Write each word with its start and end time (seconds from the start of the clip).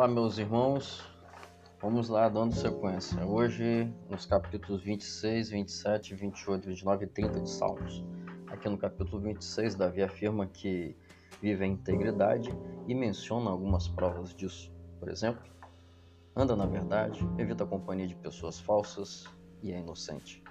Olá, 0.00 0.08
meus 0.08 0.38
irmãos. 0.38 1.04
Vamos 1.78 2.08
lá, 2.08 2.26
dando 2.26 2.54
sequência. 2.54 3.22
Hoje, 3.22 3.92
nos 4.08 4.24
capítulos 4.24 4.82
26, 4.82 5.50
27, 5.50 6.14
28, 6.14 6.66
29 6.68 7.04
e 7.04 7.06
30 7.06 7.40
de 7.42 7.50
Salmos. 7.50 8.02
Aqui 8.46 8.66
no 8.70 8.78
capítulo 8.78 9.20
26, 9.20 9.74
Davi 9.74 10.02
afirma 10.02 10.46
que 10.46 10.96
vive 11.42 11.64
a 11.64 11.66
integridade 11.66 12.48
e 12.88 12.94
menciona 12.94 13.50
algumas 13.50 13.88
provas 13.88 14.34
disso. 14.34 14.72
Por 14.98 15.10
exemplo, 15.10 15.42
anda 16.34 16.56
na 16.56 16.64
verdade, 16.64 17.20
evita 17.36 17.64
a 17.64 17.66
companhia 17.66 18.06
de 18.06 18.14
pessoas 18.14 18.58
falsas 18.58 19.26
e 19.62 19.70
é 19.70 19.78
inocente. 19.78 20.42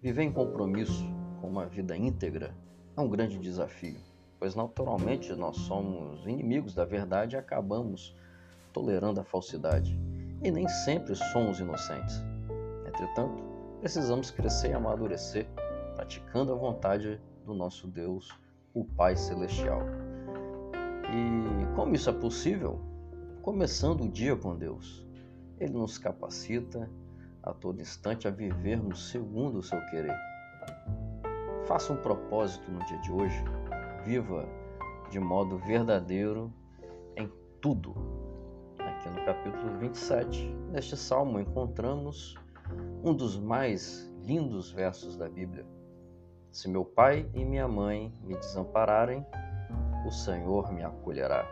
Viver 0.00 0.22
em 0.22 0.32
compromisso 0.32 1.04
com 1.42 1.48
uma 1.48 1.66
vida 1.66 1.94
íntegra 1.94 2.56
é 2.96 3.00
um 3.02 3.10
grande 3.10 3.38
desafio, 3.38 4.00
pois 4.38 4.54
naturalmente 4.54 5.34
nós 5.34 5.58
somos 5.58 6.24
inimigos 6.24 6.74
da 6.74 6.86
verdade 6.86 7.36
e 7.36 7.38
acabamos 7.38 8.16
tolerando 8.76 9.18
a 9.18 9.24
falsidade. 9.24 9.98
E 10.42 10.50
nem 10.50 10.68
sempre 10.68 11.14
somos 11.14 11.58
inocentes. 11.60 12.22
Entretanto, 12.86 13.42
precisamos 13.80 14.30
crescer 14.30 14.72
e 14.72 14.74
amadurecer, 14.74 15.48
praticando 15.94 16.52
a 16.52 16.54
vontade 16.54 17.18
do 17.46 17.54
nosso 17.54 17.86
Deus, 17.86 18.38
o 18.74 18.84
Pai 18.84 19.16
Celestial. 19.16 19.80
E 21.10 21.74
como 21.74 21.94
isso 21.94 22.10
é 22.10 22.12
possível? 22.12 22.78
Começando 23.40 24.04
o 24.04 24.08
dia 24.10 24.36
com 24.36 24.54
Deus. 24.54 25.06
Ele 25.58 25.72
nos 25.72 25.96
capacita 25.96 26.90
a 27.42 27.54
todo 27.54 27.80
instante 27.80 28.28
a 28.28 28.30
vivermos 28.30 29.08
segundo 29.08 29.60
o 29.60 29.62
seu 29.62 29.80
querer. 29.86 30.14
Faça 31.64 31.94
um 31.94 31.96
propósito 31.96 32.70
no 32.70 32.84
dia 32.84 32.98
de 32.98 33.10
hoje. 33.10 33.42
Viva 34.04 34.46
de 35.10 35.18
modo 35.18 35.56
verdadeiro 35.56 36.52
em 37.16 37.32
tudo 37.58 38.15
aqui 39.06 39.10
no 39.10 39.24
capítulo 39.24 39.78
27, 39.78 40.46
neste 40.70 40.96
salmo, 40.96 41.38
encontramos 41.38 42.34
um 43.04 43.14
dos 43.14 43.38
mais 43.38 44.12
lindos 44.22 44.70
versos 44.72 45.16
da 45.16 45.28
Bíblia. 45.28 45.64
Se 46.50 46.68
meu 46.68 46.84
pai 46.84 47.28
e 47.34 47.44
minha 47.44 47.68
mãe 47.68 48.12
me 48.22 48.36
desampararem, 48.36 49.24
o 50.06 50.10
Senhor 50.10 50.72
me 50.72 50.82
acolherá. 50.82 51.46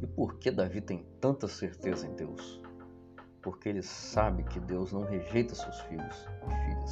E 0.00 0.06
por 0.06 0.38
que 0.38 0.50
Davi 0.50 0.80
tem 0.80 1.04
tanta 1.20 1.46
certeza 1.46 2.06
em 2.06 2.14
Deus? 2.14 2.62
Porque 3.42 3.68
ele 3.68 3.82
sabe 3.82 4.44
que 4.44 4.60
Deus 4.60 4.92
não 4.92 5.02
rejeita 5.02 5.54
seus 5.54 5.80
filhos 5.82 6.28
e 6.46 6.64
filhas. 6.64 6.90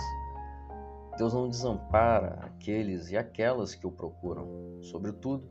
Deus 1.17 1.33
não 1.33 1.49
desampara 1.49 2.39
aqueles 2.43 3.11
e 3.11 3.17
aquelas 3.17 3.75
que 3.75 3.87
o 3.87 3.93
procuram. 3.93 4.79
Sobretudo, 4.83 5.49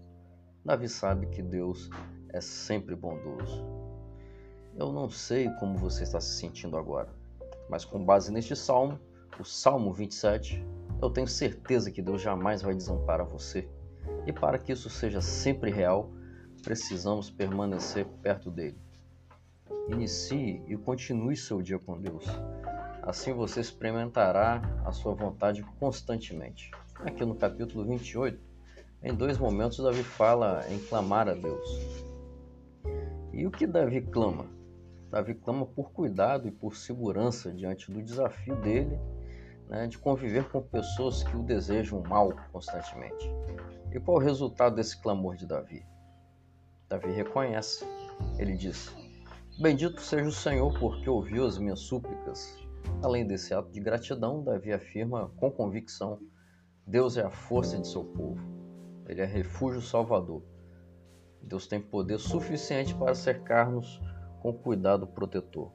Davi 0.63 0.87
sabe 0.87 1.27
que 1.27 1.41
Deus 1.41 1.89
é 2.29 2.41
sempre 2.41 2.95
bondoso. 2.95 3.76
Eu 4.79 4.93
não 4.93 5.09
sei 5.09 5.49
como 5.59 5.75
você 5.75 6.03
está 6.03 6.21
se 6.21 6.37
sentindo 6.37 6.77
agora, 6.77 7.09
mas 7.67 7.83
com 7.83 8.05
base 8.05 8.31
neste 8.31 8.55
salmo, 8.55 8.99
o 9.39 9.43
Salmo 9.43 9.91
27, 9.91 10.63
eu 11.01 11.09
tenho 11.09 11.27
certeza 11.27 11.89
que 11.89 11.99
Deus 11.99 12.21
jamais 12.21 12.61
vai 12.61 12.75
desamparar 12.75 13.25
você. 13.25 13.67
E 14.27 14.31
para 14.31 14.59
que 14.59 14.71
isso 14.71 14.87
seja 14.87 15.19
sempre 15.19 15.71
real, 15.71 16.11
precisamos 16.61 17.27
permanecer 17.27 18.05
perto 18.21 18.51
dele. 18.51 18.77
Inicie 19.89 20.61
e 20.67 20.77
continue 20.77 21.35
seu 21.35 21.59
dia 21.59 21.79
com 21.79 21.99
Deus. 21.99 22.25
Assim 23.01 23.33
você 23.33 23.61
experimentará 23.61 24.61
a 24.85 24.91
sua 24.91 25.15
vontade 25.15 25.63
constantemente. 25.79 26.69
Aqui 26.97 27.25
no 27.25 27.33
capítulo 27.33 27.83
28, 27.83 28.39
em 29.01 29.15
dois 29.15 29.39
momentos, 29.39 29.79
Davi 29.79 30.03
fala 30.03 30.63
em 30.69 30.77
clamar 30.77 31.27
a 31.27 31.33
Deus. 31.33 31.67
E 33.33 33.47
o 33.47 33.49
que 33.49 33.65
Davi 33.65 34.01
clama? 34.01 34.56
Davi 35.09 35.35
clama 35.35 35.65
por 35.65 35.91
cuidado 35.91 36.47
e 36.47 36.51
por 36.51 36.75
segurança 36.75 37.51
diante 37.51 37.91
do 37.91 38.01
desafio 38.01 38.55
dele 38.57 38.99
né, 39.69 39.87
de 39.87 39.97
conviver 39.97 40.49
com 40.49 40.61
pessoas 40.61 41.23
que 41.23 41.35
o 41.35 41.43
desejam 41.43 42.01
mal 42.03 42.33
constantemente. 42.51 43.29
E 43.91 43.99
qual 43.99 44.17
o 44.17 44.21
resultado 44.21 44.75
desse 44.75 45.01
clamor 45.01 45.35
de 45.35 45.45
Davi? 45.45 45.85
Davi 46.89 47.11
reconhece, 47.11 47.85
ele 48.37 48.55
diz: 48.55 48.93
Bendito 49.59 50.01
seja 50.01 50.27
o 50.27 50.31
Senhor 50.31 50.77
porque 50.79 51.09
ouviu 51.09 51.45
as 51.45 51.57
minhas 51.57 51.79
súplicas. 51.79 52.57
Além 53.03 53.27
desse 53.27 53.53
ato 53.53 53.71
de 53.71 53.79
gratidão, 53.79 54.43
Davi 54.43 54.71
afirma 54.71 55.31
com 55.37 55.51
convicção: 55.51 56.19
Deus 56.85 57.17
é 57.17 57.23
a 57.23 57.29
força 57.29 57.77
de 57.77 57.87
seu 57.87 58.03
povo, 58.03 58.41
ele 59.07 59.21
é 59.21 59.25
refúgio 59.25 59.81
salvador. 59.81 60.41
Deus 61.41 61.67
tem 61.67 61.81
poder 61.81 62.19
suficiente 62.19 62.93
para 62.95 63.15
cercar-nos 63.15 64.01
com 64.41 64.53
cuidado 64.53 65.07
protetor. 65.07 65.71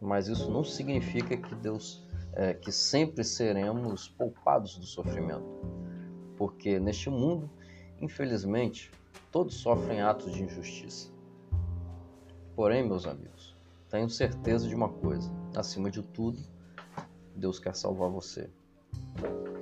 Mas 0.00 0.28
isso 0.28 0.50
não 0.50 0.64
significa 0.64 1.36
que 1.36 1.54
Deus 1.54 2.04
é, 2.34 2.52
que 2.52 2.72
sempre 2.72 3.22
seremos 3.22 4.08
poupados 4.08 4.76
do 4.76 4.84
sofrimento, 4.84 5.46
porque 6.36 6.80
neste 6.80 7.08
mundo, 7.08 7.48
infelizmente, 8.00 8.90
todos 9.30 9.54
sofrem 9.54 10.02
atos 10.02 10.32
de 10.32 10.42
injustiça. 10.42 11.12
Porém, 12.56 12.86
meus 12.86 13.06
amigos, 13.06 13.56
tenho 13.88 14.10
certeza 14.10 14.68
de 14.68 14.74
uma 14.74 14.88
coisa: 14.88 15.30
acima 15.56 15.90
de 15.90 16.02
tudo, 16.02 16.40
Deus 17.34 17.58
quer 17.58 17.74
salvar 17.74 18.10
você. 18.10 18.50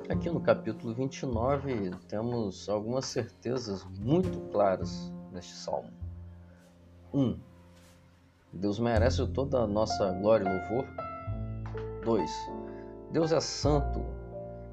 Aqui 0.09 0.29
no 0.29 0.41
capítulo 0.41 0.95
29 0.95 1.91
temos 2.09 2.69
algumas 2.69 3.07
certezas 3.07 3.85
muito 4.01 4.41
claras 4.51 5.13
neste 5.31 5.55
salmo. 5.55 5.91
1. 7.13 7.21
Um, 7.21 7.41
Deus 8.53 8.79
merece 8.79 9.27
toda 9.29 9.61
a 9.61 9.67
nossa 9.67 10.13
glória 10.13 10.45
e 10.45 10.49
louvor. 10.49 10.87
2. 12.05 12.31
Deus 13.11 13.33
é 13.33 13.41
santo 13.41 14.05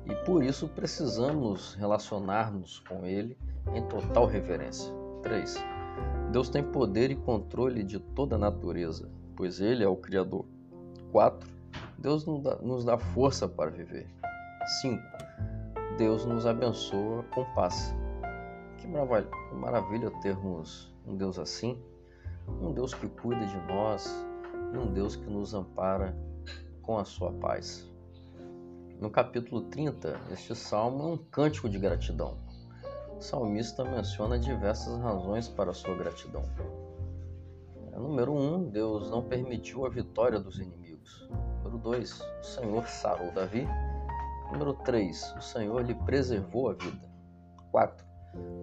e 0.05 0.13
por 0.25 0.43
isso 0.43 0.67
precisamos 0.67 1.75
relacionar-nos 1.75 2.79
com 2.79 3.05
Ele 3.05 3.37
em 3.73 3.81
total 3.87 4.25
reverência. 4.25 4.93
3. 5.23 5.63
Deus 6.31 6.49
tem 6.49 6.63
poder 6.63 7.09
e 7.09 7.15
controle 7.15 7.83
de 7.83 7.99
toda 7.99 8.35
a 8.35 8.39
natureza, 8.39 9.09
pois 9.35 9.59
Ele 9.61 9.83
é 9.83 9.87
o 9.87 9.95
Criador. 9.95 10.45
4. 11.11 11.49
Deus 11.97 12.25
nos 12.25 12.83
dá 12.83 12.97
força 12.97 13.47
para 13.47 13.71
viver. 13.71 14.07
5. 14.81 15.01
Deus 15.97 16.25
nos 16.25 16.45
abençoa 16.45 17.23
com 17.33 17.45
paz. 17.53 17.95
Que 18.77 18.87
maravilha 19.55 20.11
termos 20.21 20.93
um 21.05 21.15
Deus 21.15 21.39
assim 21.39 21.81
um 22.61 22.73
Deus 22.73 22.93
que 22.93 23.07
cuida 23.07 23.45
de 23.45 23.57
nós 23.67 24.07
e 24.73 24.77
um 24.77 24.91
Deus 24.91 25.15
que 25.15 25.29
nos 25.29 25.53
ampara 25.53 26.15
com 26.81 26.97
a 26.97 27.05
sua 27.05 27.31
paz. 27.33 27.89
No 28.99 29.09
capítulo 29.09 29.61
30, 29.61 30.19
este 30.31 30.55
salmo 30.55 31.03
é 31.03 31.05
um 31.13 31.17
cântico 31.17 31.69
de 31.69 31.79
gratidão. 31.79 32.37
O 33.17 33.21
salmista 33.21 33.83
menciona 33.83 34.37
diversas 34.37 34.99
razões 34.99 35.47
para 35.47 35.71
a 35.71 35.73
sua 35.73 35.95
gratidão. 35.95 36.43
Número 37.95 38.33
1, 38.33 38.55
um, 38.55 38.69
Deus 38.69 39.09
não 39.09 39.21
permitiu 39.23 39.85
a 39.85 39.89
vitória 39.89 40.39
dos 40.39 40.57
inimigos. 40.59 41.27
Número 41.57 41.77
2, 41.77 42.21
o 42.21 42.43
Senhor 42.43 42.87
sarou 42.87 43.31
Davi. 43.33 43.67
Número 44.51 44.73
3, 44.73 45.35
o 45.37 45.41
Senhor 45.41 45.85
lhe 45.85 45.93
preservou 45.93 46.69
a 46.69 46.73
vida. 46.73 47.09
4, 47.71 48.05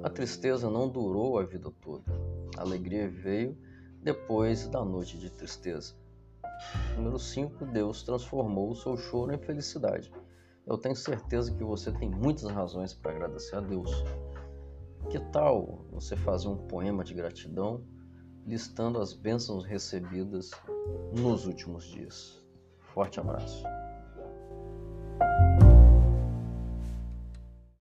a 0.02 0.10
tristeza 0.10 0.70
não 0.70 0.88
durou 0.88 1.38
a 1.38 1.44
vida 1.44 1.70
toda. 1.82 2.04
A 2.56 2.62
alegria 2.62 3.08
veio 3.08 3.56
depois 4.06 4.68
da 4.68 4.84
noite 4.84 5.18
de 5.18 5.28
tristeza. 5.28 5.92
Número 6.94 7.18
5, 7.18 7.66
Deus 7.66 8.04
transformou 8.04 8.70
o 8.70 8.74
seu 8.76 8.96
choro 8.96 9.34
em 9.34 9.38
felicidade. 9.38 10.12
Eu 10.64 10.78
tenho 10.78 10.94
certeza 10.94 11.52
que 11.52 11.64
você 11.64 11.90
tem 11.90 12.08
muitas 12.08 12.48
razões 12.52 12.94
para 12.94 13.10
agradecer 13.10 13.56
a 13.56 13.60
Deus. 13.60 13.90
Que 15.10 15.18
tal 15.32 15.84
você 15.90 16.14
fazer 16.16 16.46
um 16.46 16.56
poema 16.68 17.02
de 17.02 17.14
gratidão 17.14 17.82
listando 18.46 19.00
as 19.00 19.12
bênçãos 19.12 19.64
recebidas 19.64 20.52
nos 21.12 21.44
últimos 21.44 21.84
dias? 21.84 22.40
Forte 22.94 23.18
abraço. 23.18 23.64